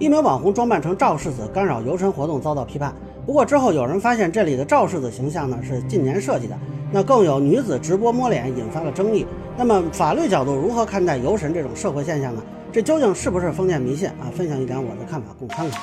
[0.00, 2.92] 一名网红装扮成赵世子干扰游神活动遭到批判。
[3.24, 6.58] 不过之后有人发现这里的赵世子形象呢是近年设计的，
[6.90, 9.24] 那更有女子直播摸脸引发了争议。
[9.56, 12.42] 那么法律角度如何看待游神这种社会现象呢？
[12.72, 14.26] 这究竟是不是封建迷信啊？
[14.34, 15.78] 分享一点我的看法供参考。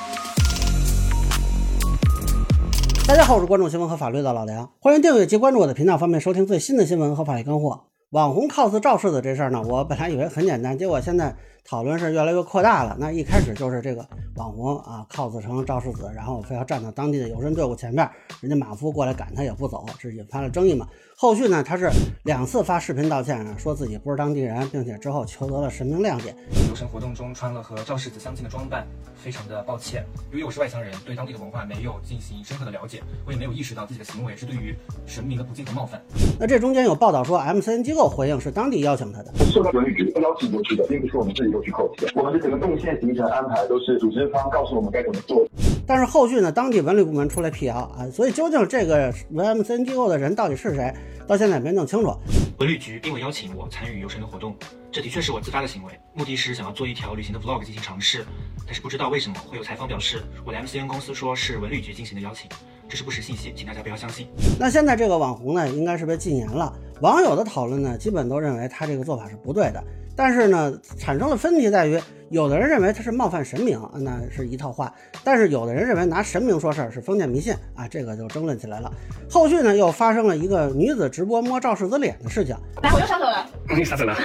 [3.07, 7.83] 大家好，我是关注新闻和法律的老梁，欢迎订阅及关注我的频道，方便收听最新的新闻和法律干货。
[8.09, 11.33] 网红 cos 赵世子这事儿呢，我本来以为很简单，结果现在
[11.63, 12.95] 讨论是越来越扩大了。
[12.99, 14.05] 那一开始就是这个
[14.35, 18.09] 网红啊 cos 成赵世子，然后非要站到当地的游神队伍前面，
[18.41, 20.87] 人家马夫过来赶他也不走，这引发了争议嘛。
[21.15, 21.87] 后续呢，他是
[22.23, 26.33] 两次发视频道歉，说自己不是当地人，并且之后求得了神明谅解。
[26.67, 30.03] 游神活动中穿了和赵世子相近的装扮，非常的抱歉。
[30.31, 34.75] 由于我是外乡人，对当地的文化没有进行深刻的了解，我也没有意识到自己的行为是对于
[35.05, 36.01] 神明的不敬和冒犯。
[36.39, 42.09] 那这中间有报道说，MCN 机构回应是当地邀请他的，受到文旅局邀请过去的，并不是我们自己都去扣钱。
[42.15, 45.45] 我们的整个动线行程安排都是组织方告诉我们该怎么做。
[45.85, 50.93] 但是后续呢，当地文旅部门出来辟谣啊，所以究竟这个 MCN 机构的人到底是谁？
[51.27, 52.13] 到现在也没弄清楚。
[52.59, 54.55] 文旅局并未邀请我参与游神的活动，
[54.91, 58.23] 这的确是我自发的行为，目的是想要做一条旅行的 vlog 进行尝试。
[58.65, 62.49] 但是不知道为什么会有采访表示，我的 MCN 公司说是文旅局进行的邀请，
[62.87, 64.27] 这是不实信息，请大家不要相信。
[64.59, 66.71] 那现在这个网红呢，应该是被禁言了。
[67.01, 69.83] 网友的讨论呢，基本都认为他这个做法是不对的。
[70.15, 74.87] 但是呢，产生了分歧在于，有的人认为他是冒犯神明，那是一套话；
[75.23, 78.91] 但是有的人认为拿神明说事儿是封建迷信啊，这个就争论起来了。
[79.29, 82.55] 后续呢，又发生了一个女子直播摸赵世子脸的事情。
[82.83, 83.45] 来，我又上手了。
[83.75, 84.15] 你啥手了？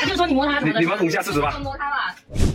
[0.00, 1.58] 他就说你摸他，你你帮我一下试试吧。
[1.62, 1.96] 摸他了。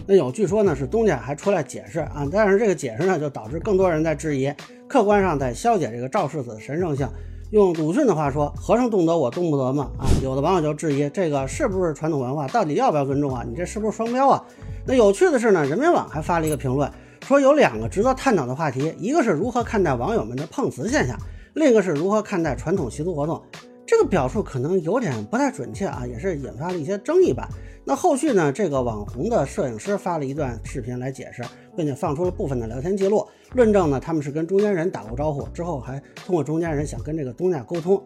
[0.06, 4.54] 那有据说呢，是东家还出来解释啊，但是这个解释呢，就导致更多人在质疑，
[4.88, 7.08] 客观上在消解这个赵世子的神圣性。
[7.52, 13.44] 用鲁迅的话说：“和尚动得我动不得吗？”啊，有的网友就质疑这个是不是传统文化，到底要不要尊重啊？
[13.47, 14.44] 你这是不是双标啊？
[14.86, 16.88] 那有趣的是呢，人民网还发了一个评论，
[17.25, 21.17] 说有两个值得探讨的话题，一个是如何看待网友们的碰瓷现象，
[21.55, 23.42] 另一个是如何看待传统习俗活动。
[23.83, 27.49] 这个表述可能有点不太准确啊，也是引发了一些争议吧。
[27.89, 31.44] 那后续呢，这个网红的摄影师发了一段视频来解释，
[31.76, 37.99] 并且放出了部分的聊天记录，论证呢他们是跟中间人打过招呼，之后还通过中间人想跟这个东家沟通。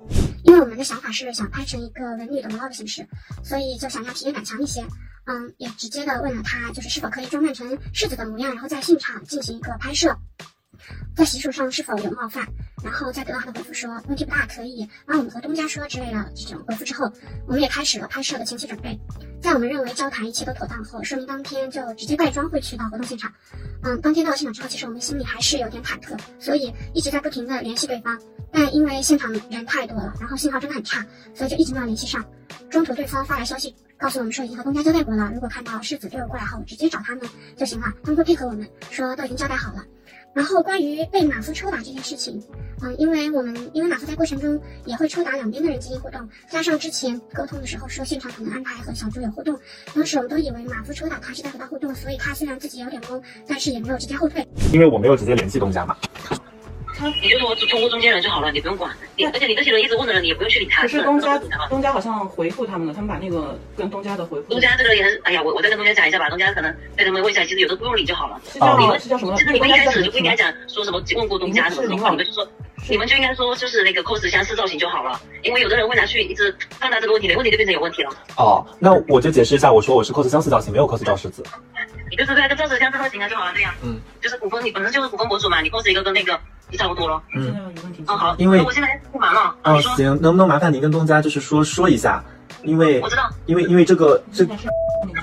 [0.46, 3.06] 因为我们的想法是想拍成一个文旅的 vlog 形式，
[3.44, 4.82] 所以就想要体验感强一些。
[5.26, 10.16] 嗯，也直接的问了他，就是是否可以装扮成世子的模样，然后在现场进行一个拍摄。
[11.14, 12.48] 在习俗上是否有冒犯？
[12.82, 17.12] 然后再得到他的回复说问题不大，可以帮我们和东家说之类的这种回复之后，
[17.48, 18.98] 我们也开始了拍摄的前期准备。
[19.44, 23.34] 在我们认为交谈一切都妥当后，说明当天就直接带妆会去到活动现场。
[23.84, 28.18] 嗯，当天到了现场之后，其实我们心里还是有点忐忑，所以一直在不停的联系对方。
[28.54, 31.06] 但因为现场人太多了，然后信号真的很差，
[31.36, 32.24] 所以就一直没有联系上。
[32.70, 37.28] 中途对方发来消息告诉我们说已经和东家交代过了，如果看到世子队友过来后，直接找他们
[37.58, 39.84] 就行了，他们会配合我们，说都已经交代好了。
[40.34, 42.42] 然后关于被马夫抽打这件事情，
[42.82, 49.60] 嗯，因为我们因为马夫在过程中也会抽打两边的人进行互动，加上之前沟通的时候说现场可能安排和小猪有互动，
[49.94, 54.46] 当时我们都以为马夫抽打他是在和他互动，所以他虽然自己有点懵，但是也没有直接后退。
[54.74, 55.96] 因为我没有直接联系东家嘛。
[57.22, 58.92] 你就说通过中间人就好了，你不用管。
[59.18, 60.84] 你而且你这些人一直问的人，你也不用去理他。
[60.84, 61.40] 可是东家
[61.70, 64.50] 东家好像回复他们了，他们把那个跟东家的回复。
[64.50, 66.30] 东家这个也很，哎呀，我我再跟东家讲一下吧。
[66.30, 68.40] 东家可能被他们问一下，其实有的不用理就好了。
[68.52, 69.36] 是叫你们是叫什么？
[69.36, 72.48] 其实你们一开始就不应该讲说什么问过东家什么情况，你们就说
[72.90, 75.20] 你们就应该说就是那个 cos 相似造型就好了。
[75.42, 78.10] 因为有的人会拿去一直放大这个问题，没问题就变成有问题了。
[78.38, 81.44] 哦，那我就解释一下，我说我是 cos 相似造型，没有 cos 赵世子。
[82.14, 83.74] 你就是对跟赵世相似造型啊就好了，对呀。
[83.82, 84.00] 嗯。
[84.22, 86.40] 就是古风，你本身就是古风博主嘛，你 cos 一个跟那个。
[86.76, 87.54] 差不多了，嗯，
[88.00, 92.24] 嗯好，因为我现在不忙了，哦行，能不能麻烦您跟东家就是说说一下，
[92.64, 94.44] 因为我知道，因为因为这个这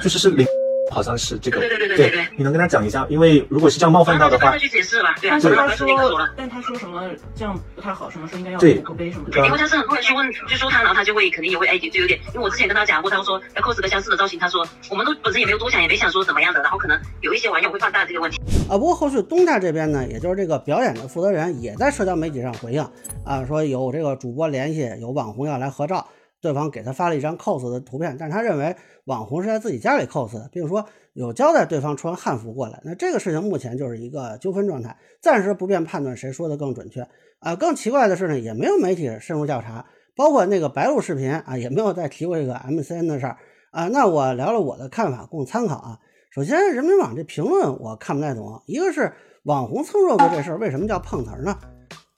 [0.01, 0.47] 就是是零。
[0.91, 3.07] 好像是这个，对对对对对对，你能跟他讲一下？
[3.09, 5.15] 因为如果是这样冒犯到的话，他去解释吧。
[5.21, 9.47] 对，但是他说，但他说什么这样不太好，什么说应该要口碑什么的。
[9.47, 18.39] 因为他是很多人去问，去说他，然后他就会肯定也会哎，就有点，因为我之前跟他讲过，他说要 cos 个相似的造型，他说我们都本身也没有多想，也没想说怎么样的，然后可能有一些网友会放大这个问题。
[18.69, 22.83] 啊，不过后续东大这边呢，也就是这个表演的负责人也在社交媒体上回应
[23.25, 26.07] 啊，说有这个主播联系，有网红要来合照。
[26.41, 32.81] 对方给他发了一张 cos 的图片，但是他认为网红是在自己家里 cos 的，并说有交代对方穿汉服过来。
[32.85, 37.07] 那这个事情目前就是一个纠纷状态，暂时不便判断谁说的更准确。
[37.41, 43.37] 啊，更奇怪的是呢，也没有媒体深入调查，包括那个白鹿视频啊，也没有再提过这个 MCN 的事儿
[43.71, 43.89] 啊。
[43.89, 45.99] 那我聊聊我的看法，供参考啊。
[46.31, 49.13] 首先，人民网这评论我看不太懂，一个是
[49.45, 51.59] 网红蹭热度这事儿为什么叫碰瓷呢？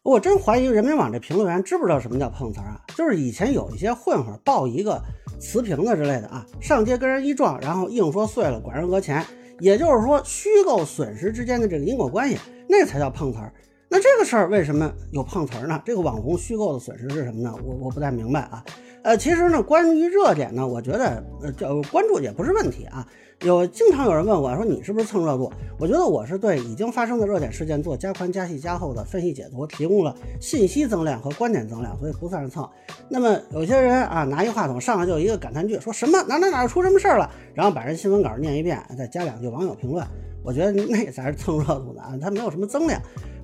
[0.05, 2.81] 我真怀疑人民网这评论员知不知道什么叫碰瓷啊？
[2.97, 5.01] 就是以前有一些混混抱一个
[5.41, 9.25] 瓷瓶子之类的啊，上街跟人一撞，然后硬说碎了，管人讹钱。
[9.61, 12.37] 也就是说，虚构损失之间的这个因果关系，
[12.69, 13.53] 那才叫碰瓷儿。
[13.93, 15.79] 那这个事儿为什么有碰瓷儿呢？
[15.85, 17.55] 这个网红虚构的损失是什么呢？
[17.63, 18.65] 我我不太明白啊。
[19.03, 23.07] 呃，其实呢，关于热点呢，我觉得呃，这关注也不是问题啊。
[23.43, 25.53] 有经常有人问我说，你是不是蹭热度？
[25.79, 32.67] 我觉得我是对已经发生的热点事件做加宽、加细、加厚的分析解读，提供了信息增量和观点增量，所以不算是蹭。
[33.11, 40.03] 那么有些人啊，拿一话筒上来就一个感叹句，说什么哪哪哪出什么事儿了，然后把人新闻稿念一遍，再加两句网友评论，
[40.43, 42.99] 我觉得那才是蹭热度的啊，它没有什么增量。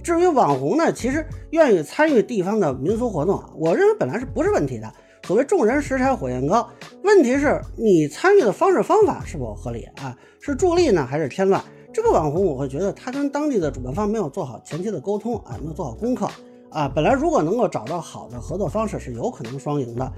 [0.09, 4.91] 至于网红呢，其实愿意参与地方的民俗活动啊，我认为本来是不是问题的。
[5.25, 6.67] 所谓众人拾柴火焰高，
[7.05, 10.17] 问题是你参与的方式方法是否合理啊？
[10.41, 11.63] 是助力呢，还是添乱？
[11.93, 16.27] 这个网红我会觉得他跟当地的主办方没有做好前期的沟通啊，没有做好功课
[16.71, 16.89] 啊。
[16.89, 20.11] 本来如果能够找到好的合作方式，是有可能双赢的。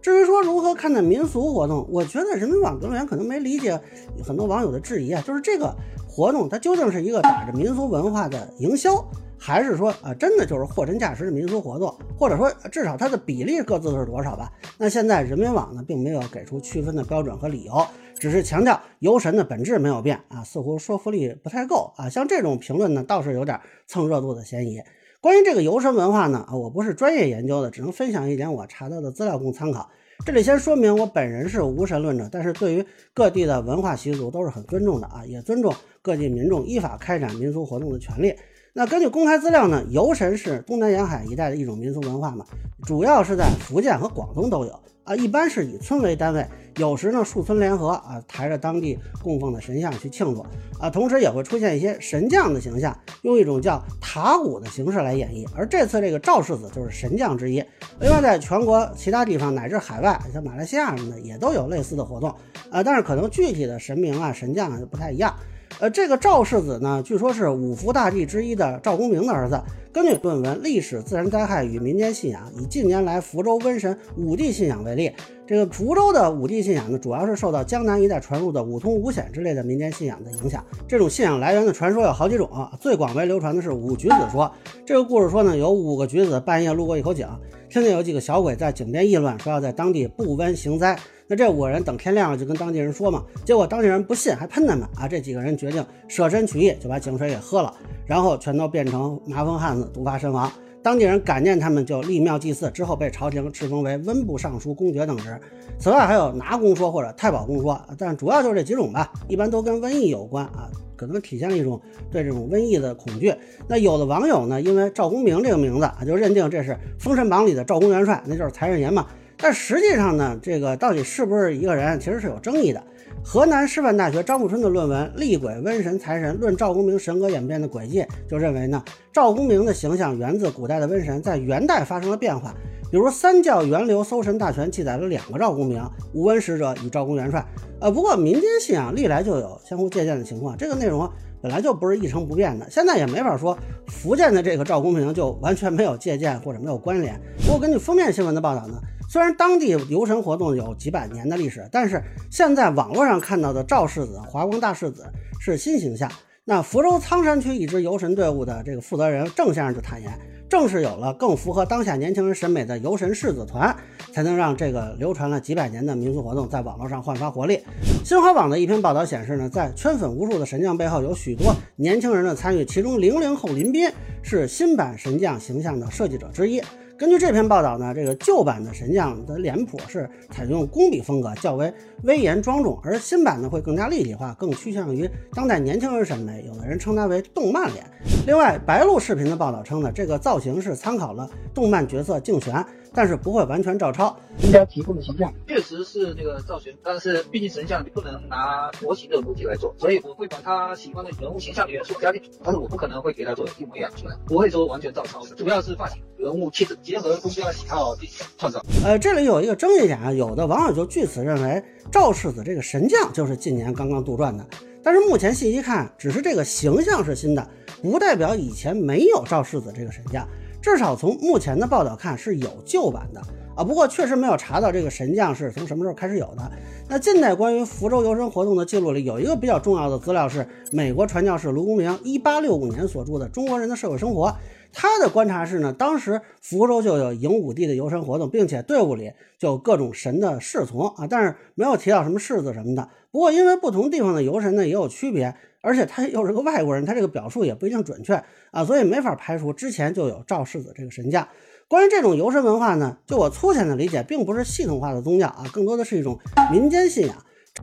[0.00, 3.78] 至于说如何看待民俗活动，我觉得人民网评论员可能没理解
[4.24, 5.74] 很多网友的质疑啊，就是这个
[6.08, 9.04] 活动它究竟是一个打着民俗文化的营销？
[9.40, 14.52] 还是说啊，真的就是货真价实的民俗活动，或者说至少它的比例各自是多少吧？
[14.76, 17.86] 那现在人民网呢，并没有给出区分的标准和理由，
[18.18, 22.08] 只是强调游神的本质没有变啊，似乎说服力不太够啊。
[22.08, 24.80] 像这种评论呢，倒是有点蹭热度的嫌疑。
[25.20, 29.90] 关于这个游神文化呢，啊，我不是专业研究的，只能分享一点我查到的资料供参考。
[30.24, 38.32] 这里先说明我本人是无神论者，但是对于各地的文化习俗都是很尊重的啊，也尊重各地民众依法开展民俗活动的权利。
[38.78, 42.46] 那根据公开资料呢，游神是东南沿海一带的一种民俗文化嘛，
[42.84, 46.46] 主要是在福建和广东都有啊，一般是以村为单位，
[46.76, 50.46] 有时呢数村联合啊，抬着当地供奉的神像去庆祝
[50.78, 55.44] 啊，同时也会出现一些神将的形象，用一种叫塔鼓的形式来演绎。
[55.56, 57.56] 而这次这个赵世子就是神将之一。
[57.98, 62.32] 另外，在全国其他地方乃至海外，像马来西亚什么的也都有类似的活动
[62.70, 65.34] 啊，但是可能具体的神明啊、神将啊就不太一样。
[65.80, 69.60] 呃，这个赵世子呢，据说是五福大帝之一的赵公明的儿子。
[69.92, 75.12] 根据论文《历史、自然灾害与民间信仰》，以近年来福州瘟神五帝信仰为例，
[75.48, 80.62] 这个福州的五帝信仰呢，主要是受到江南一带传入的五通五显之类的民间信仰的影响。
[80.86, 82.46] 这种信仰来源的传说有好几种，
[82.78, 84.52] 最广为流传的是五举子说。
[84.84, 87.26] 这个故事说呢，有五个举子半夜路过一口井，
[87.70, 90.94] 听见有几个小鬼在井边议论，说要在当地布瘟行灾。
[91.26, 95.08] 那这五个人等天亮了就跟当地人说嘛，结果当地人不信，还喷他们啊！
[95.08, 97.72] 这几个人决定舍身取义，就把井水给喝了，
[98.04, 100.52] 然后全都变成麻风汉子，毒发身亡。
[100.82, 105.38] 当地人感念他们，就立庙祭祀，之后被朝廷敕封为温部尚书、公爵等职。
[105.78, 111.80] 此外还有拿公说或者太保公说，但主要就是这几种吧，一般都跟瘟疫有关啊，可能体现了一种
[112.10, 113.34] 对这种瘟疫的恐惧。
[113.68, 119.06] 那有的网友呢，因为赵公明这个名字啊，就认定这是《封神榜》里的赵公元帅，那就是财神爷嘛。
[119.36, 122.82] 但实际上呢，这个到底是不是一个人，其实是有争议的。
[123.24, 128.82] 河南师范大学张富春的论文《厉鬼瘟神财神论赵公明神格演变的轨迹》就认为呢，
[129.12, 132.54] 赵公明的形象源自古代的瘟神，在元代发生了变化。
[132.90, 135.82] 比如《三教源流搜神大全》记载了两个赵公明，
[136.14, 137.44] 无瘟使者与赵公元帅。
[137.80, 141.06] 呃，不过民间信仰历来就有相互借鉴的情况，这个内容
[141.42, 142.66] 本来就不是一成不变的。
[142.70, 143.56] 现在也没法说
[143.88, 147.20] 福建的这个赵公明就完全没有借鉴或者没有关联。
[147.44, 148.80] 不过根据封面新闻的报道呢。
[149.10, 155.06] 虽然当地游神活动有几百年的历史，但是现在网络上看到的赵世子、华光大世子
[155.40, 156.12] 是新形象。
[156.44, 160.12] 那福州仓山区一支游神队伍的这个负责人郑先生就坦言，
[160.46, 163.74] 正是有了更符合当下年轻人审美的游神世子团，
[164.12, 167.60] 才能让这个流传了几百年的民俗活动在网络上焕发活力。
[168.04, 173.90] 新华网的一篇报道显示呢，在圈粉无数的神将背后，有许多年轻人的参与，其中零零后林斌
[174.22, 176.62] 是新版神将形象的设计者之一。
[176.98, 186.44] 根据这篇报道呢，这个旧版的神将的脸谱是采用工笔风格，较为威严庄重，而新版呢会更加立体化，更趋向于当代年轻人审美。
[186.48, 187.86] 有的人称它为动漫脸。
[188.28, 192.62] 另外，白鹿视频的报道称呢，这个造型是参考了动漫角色竞选。
[192.94, 194.16] 但是不会完全照抄。
[194.40, 208.60] 人家提供的形象确实是这个造型，但是毕竟神像你不能拿模型的逻辑来做，所以我会把他喜欢的人物形象的元素加进去，但是我不可能会给他做一模一样出来，不会说完全照抄，主要是发型、人物气质结合公家喜好进行创造。
[208.82, 214.44] 呃，这里有一个争议点啊，有的网友就据此认为赵世子这个神将就是近年刚刚杜撰的，
[214.90, 217.46] 但是目前信息看，只是这个形象是新的，
[217.82, 220.26] 不代表以前没有赵世子这个神将。
[220.62, 223.20] 至少从目前的报道看是有旧版的
[223.54, 223.62] 啊。
[223.62, 226.50] 不过确实没有查到这个神将是从什么时候开始有的。
[226.88, 234.28] 那近代关于福州游神活动的记录里，有一个比较重要的资料是美国传教士卢公明1865年所著的《中国人的社会生活》。
[234.72, 242.88] 他的观察是呢，当时福州就有迎武帝的游神活动，并且队伍里就有各种神的侍从啊，但是没有提到什么世子什么的。
[243.10, 251.26] 不过因为不同地方的游神呢也有区别，而且他又是个外国人，他这个表述也不一定准确啊，所以没法排除之前就有赵世子这个神将。
[251.66, 256.18] 关于这种游神文化呢，就我粗浅的理解，并不是系统化的宗教啊，更多的是一种
[256.52, 257.16] 民间信仰。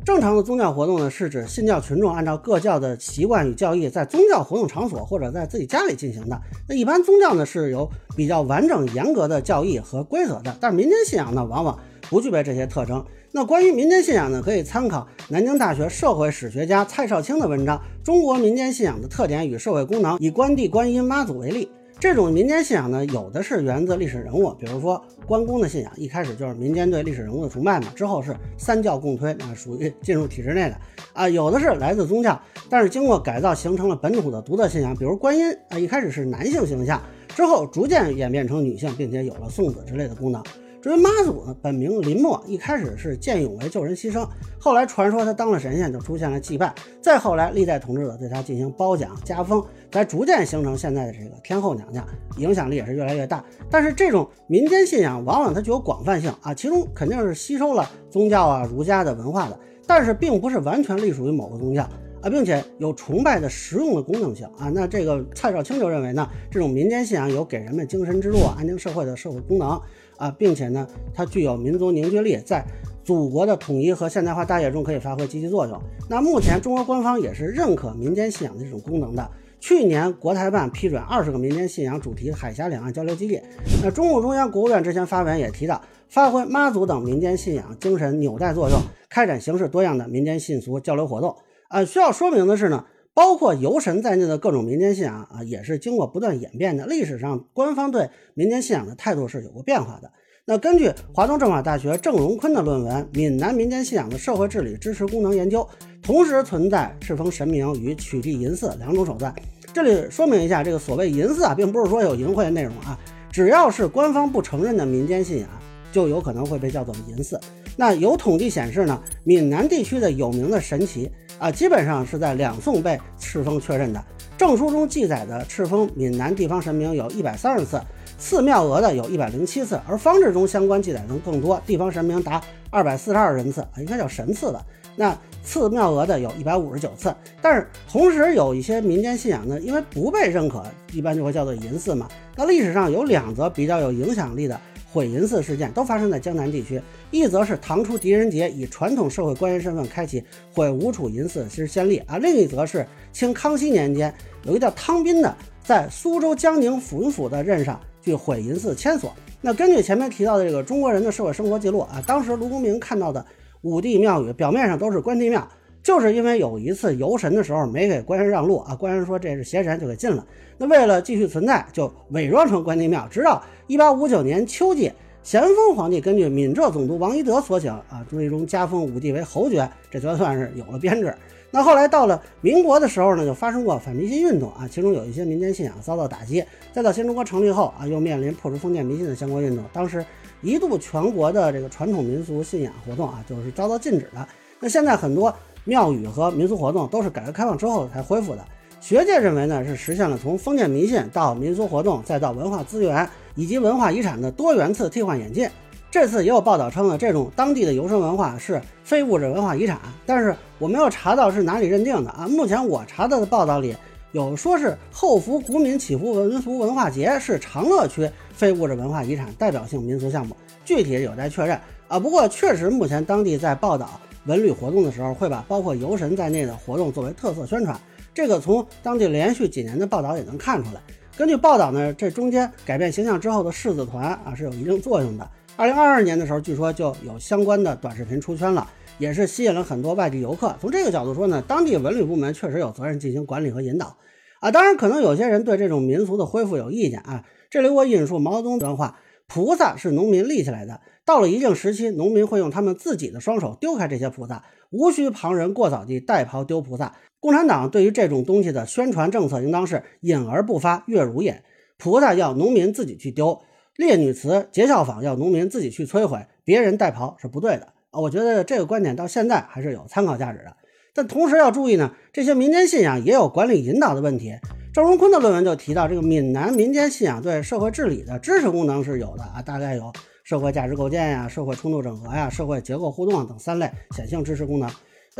[0.03, 6.39] 正常的宗教活动呢，是指信教群众按照各教的习惯与教义，在宗教活动场所或者在自己家里进行的。
[6.67, 13.03] 那一般宗教呢是有比较完整严格的教义和规则的，但是民间信仰呢往往不具备这些特征。
[13.31, 21.69] 那关于民间信仰呢，可以参考南京大学社会史学家蔡少卿的文章《中国民间信仰的特点与社会功能》，以关帝、观音、妈祖为例。
[21.97, 30.77] 这种民间信仰呢，有的是源自历史人物，比如说关公的信仰，一开始就是民间对历史人物的崇拜嘛，之后是三教共推，啊，属于进入体制内的
[31.13, 31.27] 啊。
[31.27, 40.43] 有的是来自宗教，但是经过改造形成了本土的独特信仰，比如观音啊，一开始是男性形象，之后逐渐演变成女性，并且有了送子之类的功能。
[40.85, 44.23] 至于妈祖呢，本名林默，一开始是见勇为救人牺牲，
[44.59, 52.05] 后来传说他当了神仙，就出现了祭拜，再后来历代统治者对他进行褒奖加封，才逐渐形成现在的这个天后娘娘，
[52.37, 53.43] 影响力也是越来越大。
[53.67, 61.81] 但是这种民间信仰往往它具有广泛性啊，其中肯定是吸收了宗教啊、儒家的文化的，但是并不是完全隶属于某个宗教
[62.21, 64.69] 啊，并且有崇拜的实用的功能性啊。
[64.71, 69.81] 那这个蔡少卿就认为呢，这种民间信仰有给人们精神支柱、安定社会的社会功能。
[70.17, 72.65] 啊，并且呢，它具有民族凝聚力，在
[73.03, 75.79] 祖国的统一和现代化大业中可以发挥积极作用。
[76.09, 79.29] 那目前中国官方也是认可民间信仰的这种功能的。
[79.59, 83.41] 去年国台办批准二十个民间信仰主题海峡两岸交流基地。
[83.83, 88.79] 那中共中央、国务院之前发文也提到，发挥妈祖等民间信仰精神纽带作用，
[89.09, 91.35] 开展形式多样的民间信俗交流活动。
[91.69, 92.85] 啊，需要说明的是呢。
[93.15, 96.85] 包括游神在内的各种民间信仰啊，也是经过不断演变的。
[96.85, 100.11] 历史上，官方对民间信仰的态度是有过变化的。
[100.43, 105.61] 那根据华东政法大学郑荣坤的论文《闽南民间信仰的社会治理支持功能研究》，
[106.03, 109.33] 同时存在赤封神明与取缔淫祀两种手段。
[109.73, 112.99] 这里说明一下，这个所谓淫祀啊，并不是说有淫秽的内容啊，
[113.31, 115.49] 只要是官方不承认的民间信仰，
[115.95, 117.39] 就有可能会被叫做淫祀。
[117.77, 121.09] 那有统计显示呢，闽南地区的有名的神祇。
[121.37, 124.03] 啊，基本上是在两宋被敕封确认的。
[124.37, 127.81] 证书中记载的敕封闽南地方神明有一百三十次，
[128.17, 134.65] 赐庙额的有一百零七次，而方志中相关记载能更多，地方神明达二百四十二人次，啊，应该叫神赐的。
[134.95, 142.07] 那赐庙额的有一百五十九次，但是同时有一些民间信仰呢，因为不被认可，一般就会叫做淫祀嘛。
[142.37, 144.57] 那历史上有两则比较有影响力的。
[144.95, 150.23] 毁银寺事件都发生在江南地区，一则是唐初狄仁杰以传统社会官员身份开启
[150.53, 159.13] 毁吴楚银寺之先例啊，另一则是清康熙年间有一个叫汤斌的在苏州江宁府府的任上去毁银寺千所。
[159.41, 163.25] 那根据前面提到的这个中国人的社会生活记录啊，当时卢公明看到的
[163.63, 165.45] 五帝庙宇表面上都是关帝庙。
[165.83, 170.25] 就是因为有一次游神的时候没给官员让路啊，官员说这是邪神，就给禁了。
[170.57, 173.07] 那为了继续存在，就伪装成关帝庙。
[173.09, 181.13] 直到一八五九年秋季，咸丰皇帝根据闽浙总督王一德所请啊，最终加封武帝为侯爵，这就算是有了编制。
[181.51, 186.43] 那后来到了民国的时候呢，就发生过反迷信运动啊，其中有一些民间信仰遭到打击。
[186.71, 189.63] 再到新中国成立后啊，又面临破除封建迷信的相关运动。
[189.73, 190.05] 当时
[190.41, 194.27] 一度全国的这个传统民俗信仰活动啊，就是遭到禁止的。
[194.59, 195.33] 那现在很多。
[195.67, 198.45] 庙宇和民俗活动都是改革开放之后才恢复的。
[198.85, 205.49] 学界认为呢，是实现了从封建迷信到民俗活动，再到文化资源以及文化遗产的多元次替换演进。
[205.89, 212.27] 这次也有报道称呢，这种当地的游神文化是非物质文化遗产，但是我没有查到是哪里认定的啊。
[212.27, 213.75] 目前我查到的报道里
[214.11, 221.97] 有说是后福古闽祈福民俗文化节是长乐区非物质文化遗产代表性民俗项目，具体有待确认啊。
[221.97, 223.99] 不过确实目前当地在报道。
[224.27, 227.79] 文旅活动的时候，会把包括游神在内的活动作为特色宣传。
[228.15, 230.81] 这个从当地连续几年的报道也能看出来。
[231.17, 235.29] 根据报道呢，这中间改变形象之后的世子团啊是有一定作用的。
[235.57, 238.65] 二零二二年的时候，据说就有相关的短视频出圈了，
[238.99, 240.55] 也是吸引了很多外地游客。
[240.61, 243.97] 从这个角度说呢，当地文旅部门确实有责任进行管理和引导
[244.39, 244.49] 啊。
[244.49, 247.25] 当然，可能有些人对这种民俗的恢复有意见啊。
[247.49, 256.95] 这里我引述毛泽东原话：“菩萨是农民立起来的。”到了一定时期，农民会用他们自己的双手丢开这些菩萨，无需旁人过早地带袍丢菩萨。
[257.19, 261.43] 共产党对于这种东西的宣传政策，应当是隐而不发，月如也。
[261.77, 263.41] 菩萨要农民自己去丢，
[263.75, 268.01] 烈女祠结效坊要农民自己去摧毁，别人代庖是不对的啊。
[268.01, 270.55] 我觉得这个观点到现在还是有参考价值的。
[270.93, 274.33] 但同时要注意呢，这些民间信仰也有管理引导的问题。
[274.75, 279.89] 郑荣坤的论文就提到，这个闽南民间信仰对社会治理的支持功能是有的啊，大概有
[280.25, 284.69] 社会价值构建呀、社会冲突整合呀、社会结构互动等三类显性支持功能。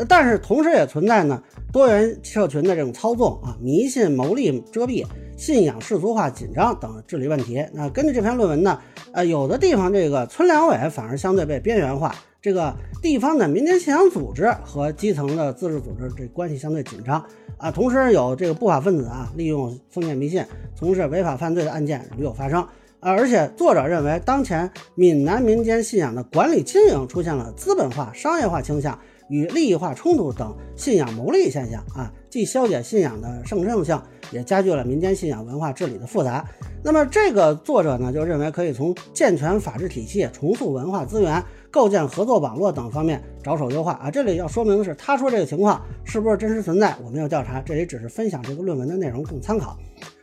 [0.06, 5.06] 但是同时也存在呢多元社群的这种操纵啊、迷信牟利遮蔽、
[5.38, 7.66] 信仰世俗化紧张等治理问题。
[7.72, 8.78] 那根据这篇论文呢，
[9.12, 12.14] 呃，有的地方这个村两委反而相对被边缘化。
[12.46, 12.72] 这个
[13.02, 17.20] 地方的民间信仰组织和基层的自治组织这关系相对紧张
[17.58, 22.60] 啊，同时有这个不法分子啊利用封建迷信从事违法犯罪的案件屡有发生。
[23.00, 28.96] 啊，而且作者认为当前闽南民间信仰的管理经营出现了资本化、商业化倾向
[29.28, 36.44] 与利益化冲突等信仰牟利现象啊，既消解信仰的圣圣性，也加剧了民间信仰文化治理的复杂。
[36.82, 41.42] 那么这个作者呢就认为可以从健全法治体系、重塑文化资源。
[41.68, 44.10] 构建合作网络等方面着手优化啊！
[44.10, 47.60] 这里要说明的是，他说这个情况是不是真实存在，我们要调查。
[47.60, 49.76] 这里只是分享这个论文的内容供参考。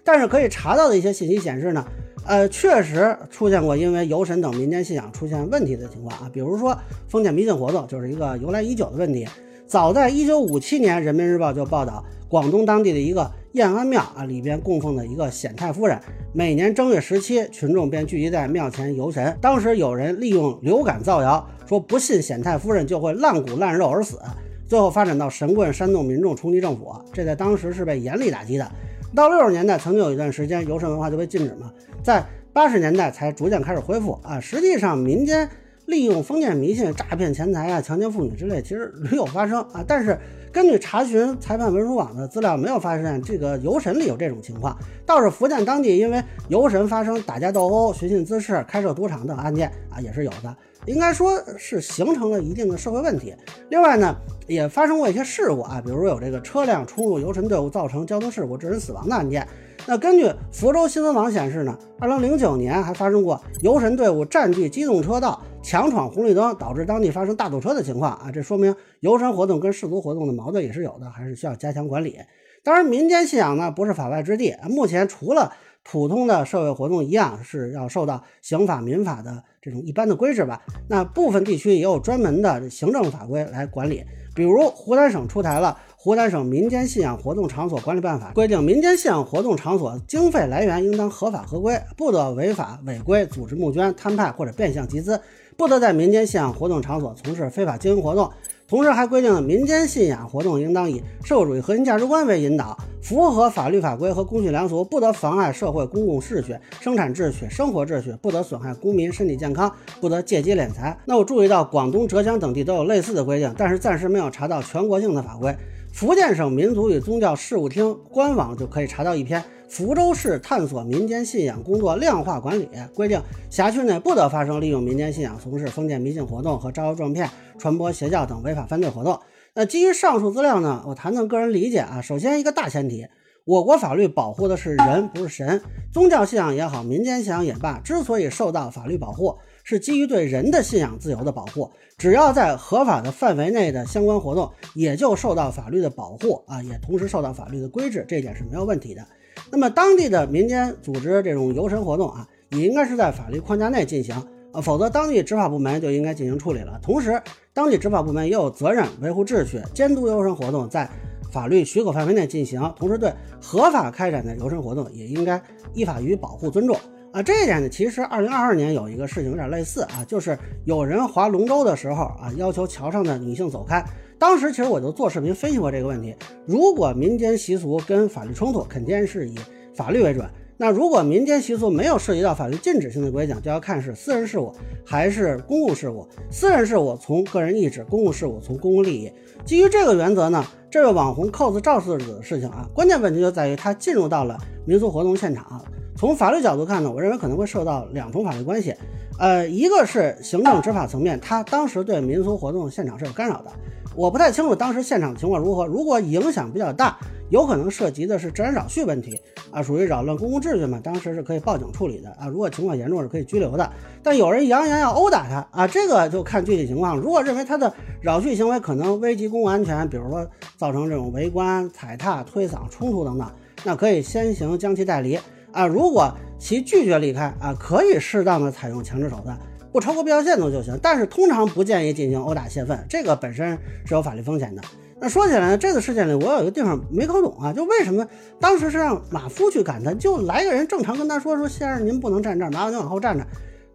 [0.03, 1.85] 但是可以查到的一些信息显示呢，
[2.25, 6.29] 呃，确实出现过因为游神等民间信仰出现问题的情况啊。
[6.31, 6.77] 比如说
[7.07, 9.27] 封建迷信活动就是一个由来已久的问题。
[9.67, 13.29] 早在一九五七年，《人民日报》就报道广东当地的一个。
[13.53, 15.95] 燕安庙啊，里边供奉的一个显太夫人，
[16.33, 19.37] 每年正月十七，群众便聚集在庙前游神。
[19.39, 24.19] 当时有人利用流感造谣，说不信显太夫人就会烂骨烂肉而死，
[24.67, 28.67] 最后发展到神棍煽动民众冲击政府，这在当时是被严厉打击的。
[29.13, 31.71] 到六十年代，曾经有一段时间游神文化就被禁止嘛，
[32.03, 34.39] 在八十年代才逐渐开始恢复啊。
[34.39, 35.49] 实际上，民间
[35.85, 40.17] 利用封建迷信诈骗钱财啊、强奸妇女之类，其实屡有发生啊，但是。
[40.53, 44.77] 根据查询裁判文书网的资料，没有发现这个游神里有这种情况。
[45.03, 50.55] 倒是福建当地因为游神发生打架斗殴、寻衅滋事、开设赌场等案件啊，也是有的。
[50.85, 53.33] 应该说是形成了一定的社会问题。
[53.71, 59.47] 另外呢，也发生过一些事故啊，比如有这个车辆冲入游神队伍造成交通事故致人死亡的案件。
[59.85, 65.41] 那根据福州新闻网显示呢，二零零九年还发生过游神队伍占据机动车道。
[65.61, 72.17] 强闯红绿灯导致当地发生大堵车的情况啊，这说明游神活动跟世俗活动的矛盾也是有的，还是需要加强管理。
[72.65, 84.03] 当然，民间信仰呢不是法外之地，目前除了普通的社会活动一样是要受到刑法、民法的这种一般的规制吧，那部分地区也有专门的行政法规来管理，
[84.35, 85.77] 比如湖南省出台了。
[86.03, 95.17] 湖南省民间信仰活动场所管理办法规定，民间信仰活动场所经费来源应当合法合规，不得违法违规组织募捐、摊派或者变相集资，
[95.55, 98.29] 不得在民间信仰活动场所从事非法经营活动。
[98.67, 110.97] 同时还规定了民间信仰活动应当以社会主义核心价值观为引导，符合法律法规和公序良俗，不得妨碍社会公共秩序、生产秩序、生活秩序，不得损害公民身体健康，不得借机敛财。
[111.05, 115.55] 那我注意到广东、浙江等地都有类似的规定，但是暂时没有查到全国性的法规。
[115.93, 127.29] 福建省民族与宗教事务厅官网就可以查到一篇《福州市探索民间信仰工作量化管理》，规定辖区内不得发生利用民间信仰从事封建迷信活动和招摇撞骗、
[127.59, 129.19] 传播邪教等违法犯罪活动。
[129.53, 132.01] 那基于上述资料呢，我谈谈个人理解啊。
[132.01, 133.05] 首先，一个大前提，
[133.45, 135.61] 我国法律保护的是人，不是神。
[135.91, 139.37] 宗教信仰也好，民间信仰也罢，之所以受到法律保护。
[139.63, 149.01] 是基于对人的信仰自由的保护，只要在合法的范围内的相关活动，也就受到法律的保护啊，也同时受到法律的规制，这一点是没有问题的。
[149.49, 154.15] 那么当地的民间组织这种游神活动啊，也应该是在法律框架内进行
[154.51, 156.79] 啊，否则当地执法部门就应该进行处理了。
[156.83, 157.21] 同时，
[157.53, 160.89] 当地执法部门也有责任维护秩序，监督游神活动在
[161.31, 165.41] 法律许可范围内进行，同时对合法开展的游神活动也应该
[165.73, 166.77] 依法予以保护尊重。
[167.13, 173.85] 啊，这一点呢，其实二零二二年有一个事情有点类似啊，就是有人划龙舟的时候啊，要求桥上的女性走开。
[174.17, 176.15] 当时其实我就做视频分析过这个问题。
[176.47, 179.35] 如果民间习俗跟法律冲突，肯定是以
[179.75, 180.27] 法律为准。
[180.57, 184.51] 那如果民间习俗没有涉及到法律禁止性的规定，就要看是私人事务
[184.83, 186.07] 还是公共事务。
[186.31, 189.11] 私人事务从个人意志，公共事务从公共利益。
[189.45, 195.63] 基于这个原则呢，这位网红 cos 赵四子的事情啊，关键问题就在于他进入到了民俗活动现场。
[195.95, 198.75] 从法律角度看呢，我认为可能会受到两重法律关系，
[199.19, 203.51] 呃，一个是行政执法层面，他当时对民俗活动现场是有干扰的，
[203.95, 205.65] 我不太清楚当时现场情况如何。
[205.65, 206.97] 如果影响比较大，
[207.29, 209.17] 有可能涉及的是治安扰序问题
[209.49, 212.27] 啊，属于扰乱公共秩序嘛，当时是可以报警处理的啊。
[212.27, 213.71] 如果情况严重是可以拘留的。
[214.01, 216.97] 但有人扬言要殴打他啊，这个就看具体情况。
[216.97, 220.27] 如果认为他的扰序行为可能危及公共安全，比如说
[220.57, 223.31] 造成这种围观、踩踏、推搡、冲突等等，
[223.63, 225.17] 那可以先行将其带离。
[225.53, 229.37] 啊，如果其拒绝离开啊，可以适当的采用强制手段，
[229.71, 230.77] 不超过必要限度就行。
[230.81, 234.61] 但是通常不建议进行殴打泄愤，这个本身是有法律风险的。
[234.99, 238.05] 那说起来呢，这个事件里我有一个地方没搞懂啊，就为什么
[238.39, 243.25] 当时是让马夫去赶他，就来个人正常跟他说说，先生您不能站这儿，麻烦您往后站着。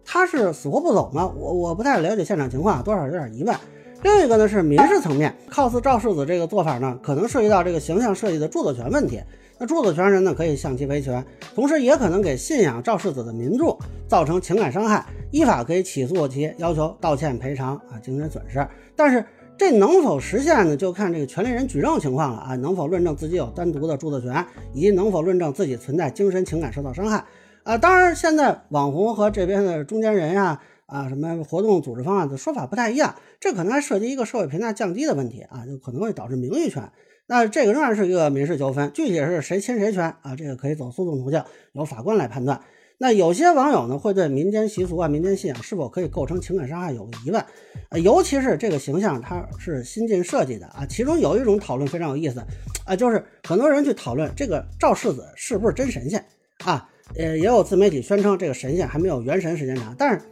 [0.03, 1.31] 他是死活不走吗？
[1.37, 3.55] 我我不太了解现场情况，多少有点疑问。
[4.01, 9.19] 另一个呢是民事层面，cos 赵世子这个做法呢，可能涉及到这个形象设计的著作权问题。
[9.57, 18.65] 那著作权人呢可以向其维权，同时也可能给信仰赵世子的民众造成情感伤害，依法可以起诉其要求道歉赔偿啊精神损失。
[18.95, 19.23] 但是
[19.57, 20.77] 这能否实现呢？
[20.77, 27.25] 就看这个权利人举证情况了啊，能否论证自己有单独的著作权，以及能否论证自己存在精神情感受到伤害
[27.63, 27.77] 啊。
[27.77, 30.57] 当然，现在网红和这边的中间人呀
[30.89, 36.91] 啊，什么活动组织方案的说法不太一样，这可能还涉及一个社会评价降低的问题啊，就可能会导致名誉权。
[37.27, 40.35] 那这个仍然是一个民事纠纷，具体是谁侵谁权啊？
[40.35, 42.59] 这个可以走诉讼途径，由法官来判断。
[42.97, 47.45] 那有些网友呢，会对民间习俗啊、民间信仰是否可以构成情感伤害有个疑问，
[47.91, 50.85] 呃，尤其是这个形象它是新晋设计的啊。
[50.89, 52.43] 其中有一种讨论非常有意思，
[52.83, 56.25] 啊，就是很多人去讨论这个赵世子是不是真神仙
[56.65, 56.89] 啊？
[57.15, 60.25] 呃，也有自媒体宣称这个神仙还没有元神时间长，但是。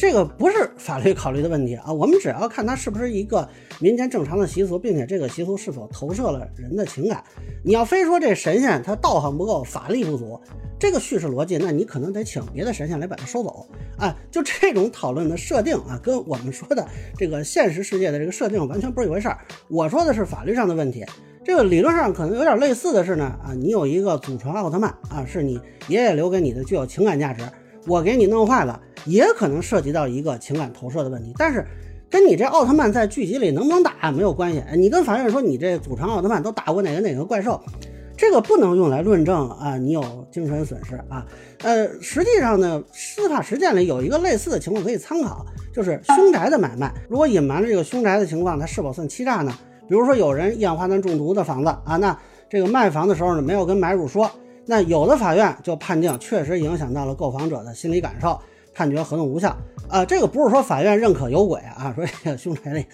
[0.00, 3.46] 这个不是法律考虑的问题啊，我们只要看它是不是一个
[3.80, 7.22] 民间正常的习俗，并且这个习俗是否投射了人的情感。
[7.62, 10.40] 你要非说这神仙他道行不够，法力不足，
[10.78, 13.66] 这个叙事逻辑，那你可能得请别的神仙来把它收走
[13.98, 14.16] 啊。
[14.30, 19.36] 就这种讨论的设定啊，跟我们说的这个现实世界的这个设定完全不是一回事儿。
[19.68, 21.04] 我说的是法律上的问题，
[21.44, 27.42] 这个理论上可能有点类似的是呢啊，你有一个祖传奥特曼啊，是你爷爷留给你的，具有情感价值。
[27.86, 31.66] 我给你弄坏了，也可能涉及到一个情感投射的问题，但是
[32.08, 34.62] 跟你这奥特曼在剧集里能不能打没有关系。
[34.76, 37.60] 你跟法院说你这祖传奥特曼都打过哪个哪个怪兽，
[38.16, 41.24] 这个不能用来论证啊，你有精神损失啊。
[41.62, 49.52] 呃，实际上呢，司法实践里有一个类似的情况可以参考，就是凶宅的买卖，如果隐瞒了这个凶宅的情况，它是否算欺诈呢？
[49.88, 52.16] 比如说有人一氧化碳中毒的房子啊，那
[52.48, 54.30] 这个卖房的时候呢，没有跟买主说。
[54.66, 58.38] 那有的法院就判定确实影响到了购房者的心理感受，
[58.80, 59.54] 判决合同无效。
[59.90, 62.86] 啊，这个不是说法院认可有鬼啊， 说这个凶宅里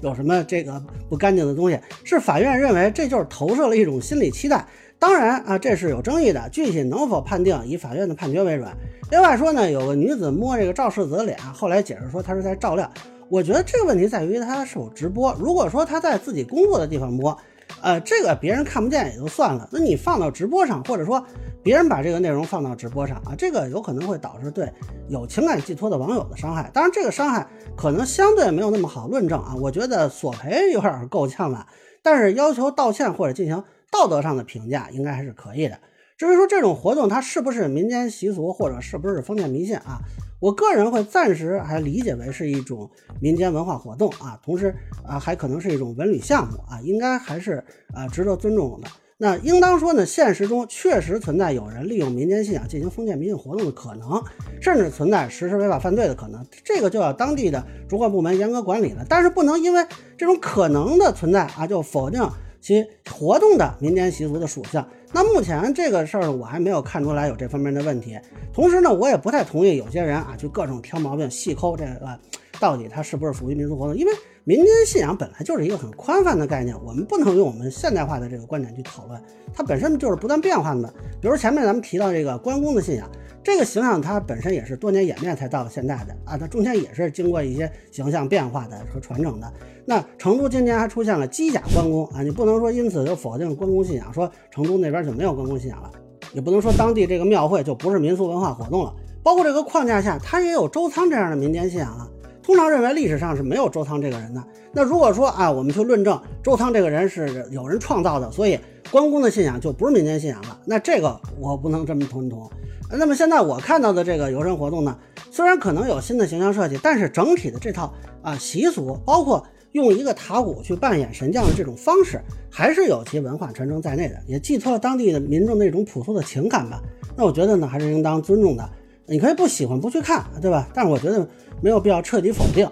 [0.00, 4.64] 有什么这个不干净的东西，是法院认为这就是投射了一种心理期待。
[5.00, 8.68] 当然啊，这是有争议的，具体能否判定以法院的判决为准。
[9.10, 12.88] 另外说呢，有个女子摸这个赵世子的脸，后来解释说她是在照料。
[13.28, 15.34] 我觉得这个问题在于她是否直播。
[15.40, 17.36] 如果说她在自己工作的地方摸。
[17.80, 21.24] 呃，这个别人看不见也就算了，那你放到直播上，或者说
[21.62, 24.72] 别人把这个内容放到直播上啊，这个有可能会导致对
[25.08, 26.70] 有情感寄托的网友的伤害。
[26.72, 29.54] 当然，这个伤害可能相对没有那么好论证啊。
[29.60, 31.66] 我觉得索赔有点够呛了，
[32.02, 35.78] 但是要求道歉或者进行道德上的评价，应该还是可以的。
[36.16, 39.98] 至于说这种活动它是不是民间习俗，或者是不是封建迷信啊？
[40.42, 44.74] 我个人会暂时还理解为是一种民间文化活动啊，同时
[45.06, 48.88] 啊还可能是一种文旅项目啊，应该还是啊值得尊重的。
[49.18, 54.20] 那应当说呢，现实中确实存在有人利用民间信仰进行封建迷信活动的可能，
[54.60, 59.06] 甚至存在实施违法犯罪的可能，这个就要当地的主管部门严格管理了。
[59.08, 59.86] 但是不能因为
[60.18, 62.20] 这种可能的存在啊，就否定
[62.62, 64.82] 其活动的民间习俗的属性。
[65.12, 68.18] 那目前这个事儿我还没有看出来有这方面的问题。
[68.54, 72.18] 同时呢，我也不太同意有些人啊，就各种挑毛病、细抠这个
[72.60, 73.94] 到底它是不是属于民俗活动？
[73.94, 74.12] 因为
[74.44, 79.22] 民间信仰本来就是一个很宽泛的概念，我们不能用我们现代化的这个观点去讨论，
[79.54, 80.92] 它本身就是不断变化的。
[81.20, 83.08] 比如前面咱们提到这个关公的信仰。
[83.44, 89.52] 这个形象它本身也是多年演变才到了现在的啊，它中间也是经过一些形象变化的和传承的。
[89.84, 95.90] 那成都今年还出现了机甲关公啊，你不能说因此就否定关公信仰，说成都那边就没有关公信仰了，
[96.32, 98.94] 也不能说当地这个庙会就不是民俗文化活动了。
[99.24, 102.08] 包括这个框架下，它也有周仓这样的民间信仰啊。
[102.42, 104.42] 通常认为历史上是没有周仓这个人的。
[104.72, 108.58] 那如果说啊，我们去论证周仓这个人是有人创造的，所以
[108.90, 112.50] 关公的信仰就不是民间信仰了，那这个我不能这么同同。
[112.90, 114.98] 那么现在我看到的这个游神活动呢，
[115.30, 126.82] 虽然可能有新的形象设计，但是整体的这套啊习俗，包括用一个塔鼓去扮演神将的这种方式，还是有其文化传承在内的，也寄托了当地的民众那种朴素的情感吧。
[127.16, 128.68] 那我觉得呢，还是应当尊重的。
[129.12, 130.66] 你可以不喜欢不去看，对吧？
[130.72, 131.28] 但是我觉得
[131.60, 132.66] 没有必要彻底否定。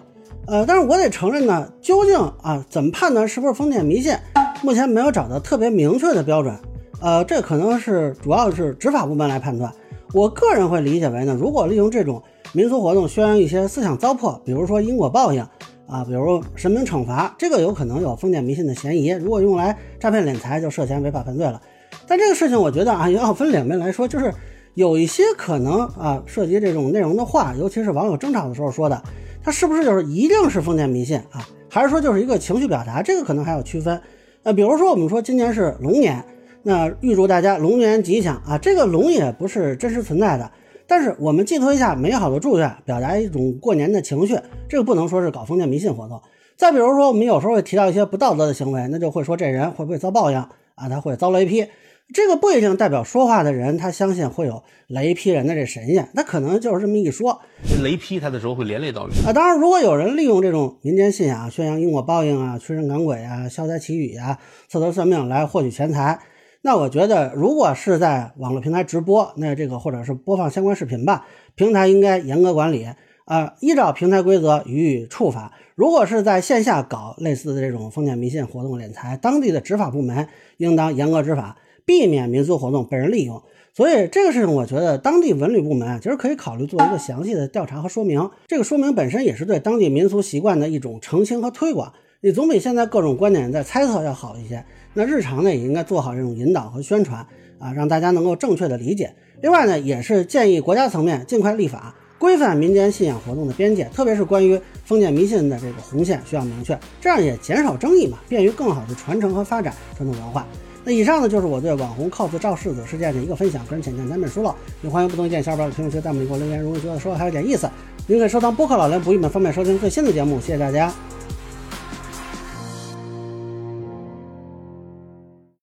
[0.46, 4.16] 呃，但是我得承认呢，究竟啊怎么判断是不是封建迷信，
[4.62, 6.56] 目前没有找到特别明确的标准。
[7.02, 9.70] 呃，这可能是主要是执法部门来判断。
[10.14, 12.22] 我个人会理解为呢，如果利用这种
[12.54, 15.46] 民俗活动宣扬一些思想糟粕，比如说因果报应
[15.86, 19.10] 啊，比如神明惩罚，这个有可能有封建迷信的嫌疑。
[19.10, 21.60] 如果用来诈骗敛财，就涉嫌违法犯罪了。
[22.06, 24.32] 但这个事情，我觉得啊，也要分两面来说，就是
[24.74, 29.02] 有一些可能啊涉及这种内容的话，尤其是网友争吵的时候说的，
[29.42, 31.46] 它是不是就是一定是封建迷信啊？
[31.68, 33.02] 还是说就是一个情绪表达？
[33.02, 34.00] 这个可能还要区分。
[34.42, 36.24] 呃，比如说我们说今年是龙年，
[36.62, 40.50] 那预祝大家龙年吉祥啊，这个龙也不是真实存在的。
[40.86, 44.36] 但是我们寄托一下美好的祝愿，表达一种过年的情绪，
[44.68, 46.20] 这个不能说是搞封建迷信活动。
[46.56, 50.88] 再比如说，我们有时候会提到一些不道德的行为，那就会说这人会不会遭报应啊？
[50.88, 51.64] 他会遭雷劈，
[52.12, 57.40] 这个不一定代表说话的人他相信会有雷劈人的这神仙，他可能就是这么一说。
[57.82, 59.32] 雷劈他的时候会连累到你啊。
[59.32, 66.18] 当然，如果有人利用这种民间信仰宣扬因果报应啊、驱神赶鬼啊、消灾祈雨啊、测得算命来获取钱财。
[66.62, 72.86] 那我觉得，如果是在网络平台直播，那这个或者是播放相关视频吧，平台应该严格管理
[73.24, 75.52] 啊，依照平台规则予以处罚。
[75.74, 81.56] 如果是在线下搞类似的这种封建迷信活动敛财，当地的执法部门应当严格执法，
[81.90, 83.42] 避免民俗活动被人利用。
[83.74, 88.30] 所以这个事情，我觉得当地文旅部门啊其实可以考虑做一个详细的调查和说明。
[88.46, 94.64] 这个说明本身也是对当地民俗习惯的一种澄清和推广，你总比现在各种观点在猜测要好一些。
[94.94, 97.26] 那日常呢也应该做好这种引导和宣传
[97.58, 99.12] 啊，让大家能够正确的理解。
[99.42, 110.46] 另外呢，也是建议国家层面尽快立法规范民间信仰活动的边界，特别是关于封建迷信的这个红线需要明确，这样也减少争议嘛，便于更好的传承和发展传统文化。
[110.84, 117.68] 那以上呢就是我对网红 cos 赵世子事件的一个分享，个人浅见难免疏漏，也欢迎不同意见小伙伴在评论区弹幕里给我留言，如果觉得说的还有点意思，
[118.06, 120.40] 您可以收藏播客老梁不郁闷，方便收听最新的节目。
[120.40, 120.92] 谢谢大家。